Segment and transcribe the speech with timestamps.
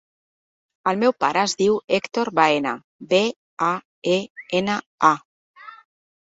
[0.91, 2.73] El meu pare es diu Hèctor Baena:
[3.13, 3.21] be,
[3.69, 3.71] a,
[4.17, 4.19] e,
[4.65, 4.83] ena,
[5.15, 5.73] a.